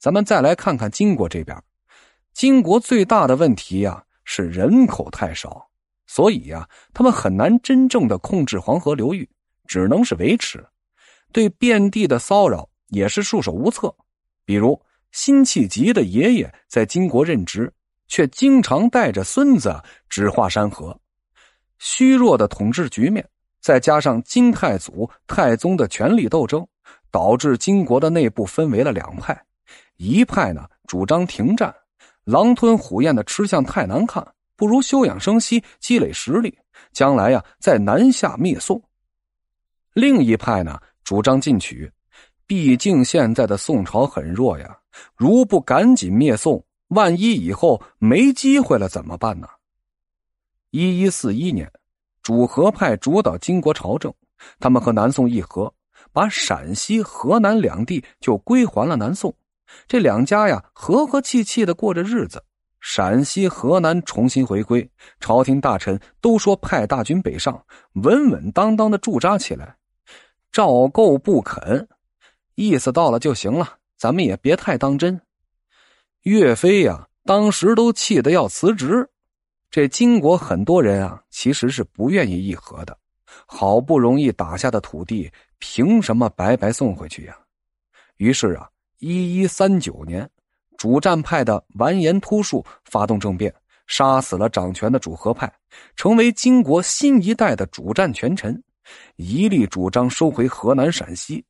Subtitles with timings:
[0.00, 1.56] 咱们再来看看金国这边。
[2.32, 5.68] 金国最大的问题呀是人口太少，
[6.06, 9.28] 所以呀，他们很难真正的控制黄河流域，
[9.66, 10.66] 只能是维持。
[11.32, 13.94] 对遍地的骚扰也是束手无策。
[14.46, 14.80] 比如
[15.12, 17.70] 辛弃疾的爷爷在金国任职，
[18.08, 19.78] 却经常带着孙子
[20.08, 20.98] 指画山河。
[21.78, 23.28] 虚弱的统治局面，
[23.60, 26.66] 再加上金太祖、太宗的权力斗争，
[27.10, 29.38] 导致金国的内部分为了两派。
[30.00, 31.74] 一派呢主张停战，
[32.24, 34.26] 狼吞虎咽的吃相太难看，
[34.56, 36.56] 不如休养生息，积累实力，
[36.90, 38.82] 将来呀再南下灭宋。
[39.92, 41.92] 另一派呢主张进取，
[42.46, 44.74] 毕竟现在的宋朝很弱呀，
[45.16, 49.46] 如不赶紧灭宋，万一以后没机会了怎么办呢？
[50.70, 51.70] 一一四一年，
[52.22, 54.10] 主和派主导金国朝政，
[54.58, 55.70] 他们和南宋议和，
[56.10, 59.34] 把陕西、河南两地就归还了南宋。
[59.86, 62.42] 这两家呀，和和气气的过着日子。
[62.80, 64.90] 陕西、河南重新回归，
[65.20, 69.76] 朝廷大臣都说派大军北上，稳稳当当的驻扎起来。
[70.50, 71.86] 赵构不肯，
[72.54, 75.20] 意思到了就行了，咱们也别太当真。
[76.22, 79.06] 岳飞呀，当时都气得要辞职。
[79.70, 82.96] 这金国很多人啊，其实是不愿意议和的。
[83.46, 87.36] 好不容易打下的土地，凭什么白白送回去呀？
[88.16, 88.66] 于是啊。
[89.00, 90.28] 一一三九年，
[90.76, 93.52] 主战派的完颜突术发动政变，
[93.86, 95.50] 杀死了掌权的主和派，
[95.96, 98.62] 成为金国新一代的主战权臣，
[99.16, 101.42] 一力主张收回河南、陕西。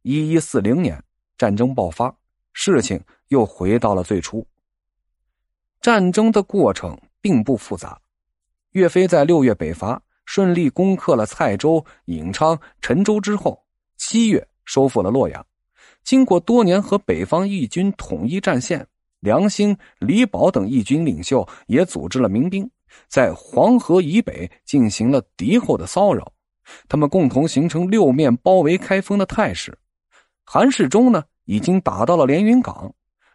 [0.00, 0.98] 一一四零年，
[1.36, 2.14] 战争爆发，
[2.54, 4.46] 事情又回到了最初。
[5.82, 8.00] 战争的过程并不复杂，
[8.70, 13.62] 岳飞在六月北伐，顺利攻克了蔡州、颍昌、陈州之后，
[13.98, 15.46] 七月收复了洛阳。
[16.04, 18.86] 经过多年和北方义军统一战线，
[19.20, 22.70] 梁兴、李宝等义军领袖也组织了民兵，
[23.08, 26.30] 在黄河以北进行了敌后的骚扰。
[26.88, 29.76] 他们共同形成六面包围开封的态势。
[30.44, 32.92] 韩世忠呢，已经打到了连云港，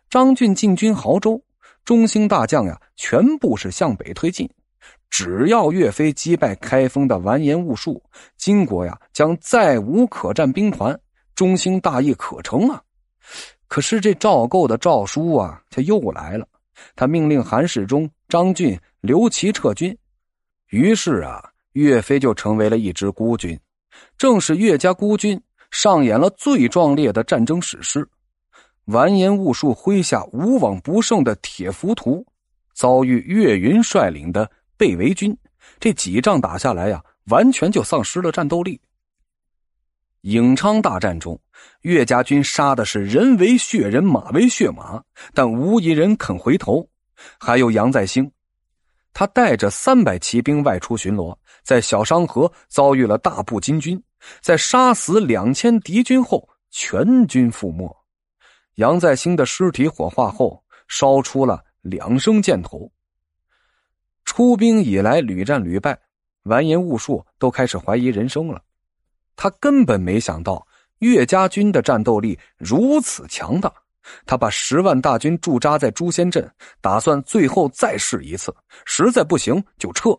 [0.10, 1.44] 张俊进军亳州，
[1.84, 4.50] 中兴大将呀，全部是向北推进。
[5.10, 8.02] 只要岳飞击败开封的完颜兀术，
[8.38, 11.00] 金国呀，将再无可战兵团。
[11.40, 12.84] 中兴大业可成啊！
[13.70, 16.46] 可是这赵构的诏书啊，却又来了。
[16.98, 19.98] 他命令韩世忠、张俊、刘琦撤军。
[20.68, 21.42] 于是啊，
[21.72, 23.58] 岳飞就成为了一支孤军。
[24.18, 25.42] 正是岳家孤军
[25.72, 28.06] 上演了最壮烈的战争史诗。
[28.88, 32.26] 完颜兀术麾下无往不胜的铁浮屠，
[32.74, 35.34] 遭遇岳云率领的被围军。
[35.80, 38.78] 这几仗打下来呀，完全就丧失了战斗力。
[40.22, 41.40] 颍昌大战中，
[41.82, 45.02] 岳家军杀的是人为血人，马为血马，
[45.34, 46.88] 但无一人肯回头。
[47.40, 48.30] 还有杨再兴，
[49.14, 54.02] 他带着三百骑兵外出巡逻，在小商河遭遇了大部金军，
[54.42, 57.96] 在杀死两千敌军后，全军覆没。
[58.76, 62.92] 杨再兴的尸体火化后，烧出了两升箭头。
[64.26, 65.98] 出兵以来屡战屡败，
[66.44, 68.62] 完颜兀术都开始怀疑人生了。
[69.42, 70.68] 他根本没想到
[70.98, 73.74] 岳家军的战斗力如此强大，
[74.26, 76.52] 他把十万大军驻扎在朱仙镇，
[76.82, 80.10] 打算最后再试一次，实在不行就撤。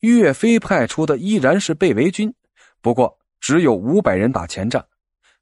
[0.00, 2.34] 岳飞派出的依然是被围军，
[2.82, 4.84] 不过只有五百人打前站。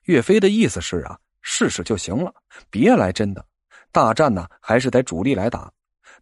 [0.03, 2.31] 岳飞的意思是啊，试试就行了，
[2.69, 3.43] 别来真的。
[3.91, 5.73] 大战呢，还是得主力来打。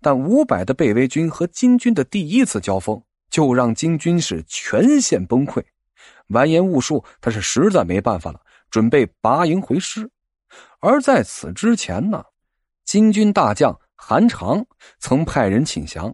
[0.00, 5.60] 但五百的被围军和金军的第一次交锋，就让金军是全线崩溃。
[6.30, 10.10] 完颜兀术，他是实在没办法了，准备拔营回师。
[10.80, 12.24] 而在此之前呢，
[12.84, 14.64] 金军大将韩长
[14.98, 16.12] 曾派人请降，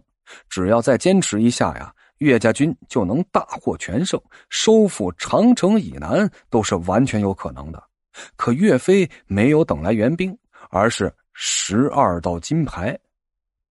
[0.49, 7.83] 只要再坚持一下呀，岳家军就能大获全胜，收复长城以南都是完全有可能的。
[8.35, 10.37] 可岳飞没有等来援兵，
[10.69, 12.97] 而是十二道金牌。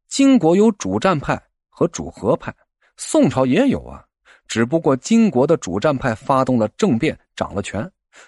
[0.09, 2.55] 金国有主战派和主和派，
[2.97, 4.06] 宋朝也有啊。
[4.47, 7.85] 只不过金国的主战派发动了政变，掌了权；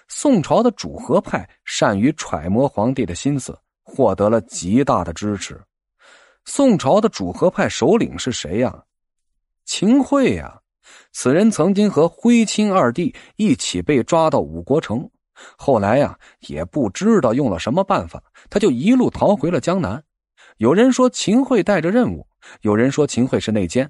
[0.07, 5.59] 宋朝的主和派善于揣摩皇帝的心思，获得了极大的支持。
[6.45, 8.83] 宋朝的主和派首领是谁呀？
[9.65, 10.59] 秦桧呀！
[11.11, 15.07] 此人曾经和徽钦二帝一起被抓到五国城，
[15.57, 16.17] 后来呀，
[16.47, 20.03] 也不知道用了什么办法，他就一路逃回了江南。
[20.57, 22.27] 有人说秦桧带着任务，
[22.61, 23.89] 有人说秦桧是内奸。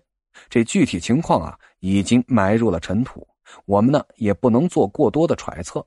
[0.49, 3.27] 这具体情况啊，已经埋入了尘土，
[3.65, 5.85] 我们呢也不能做过多的揣测。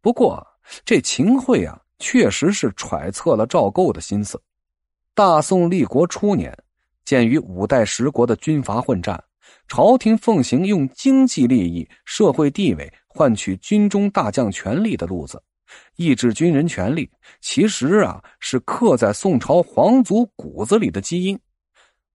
[0.00, 0.44] 不过，
[0.84, 4.40] 这秦桧啊，确实是揣测了赵构的心思。
[5.14, 6.56] 大宋立国初年，
[7.04, 9.22] 鉴于五代十国的军阀混战，
[9.66, 15.42] 朝廷奉行用经济利益、社会地位换取军中大将权力的路子，
[15.96, 21.38] 抑制军人权力，其实啊是刻在宋朝皇族骨子里的基因。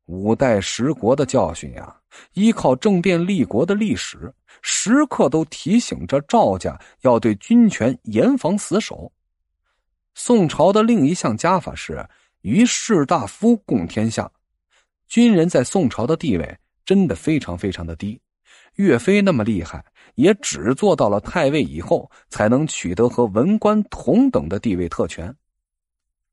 [0.05, 1.95] 五代十国的教训呀，
[2.33, 9.11] 依靠政变立国的历史，时刻都提醒着赵家要对军权严防死守。
[10.15, 12.07] 宋朝的另一项家法是。
[12.43, 14.29] 与士大夫共天下，
[15.07, 18.19] 军人在宋朝的地位真的非常非常的低。
[18.75, 19.81] 岳飞那么厉害，
[20.15, 25.33] 也只做到了太尉以后，才能取得和文官同等的地位特权。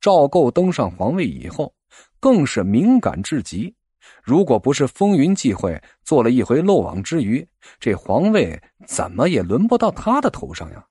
[0.00, 1.72] 赵构登上皇位以后，
[2.20, 3.74] 更是敏感至极。
[4.22, 7.46] 如果不是风云际会，做了一回漏网之鱼，
[7.78, 10.84] 这皇位怎么也轮不到他的头上呀？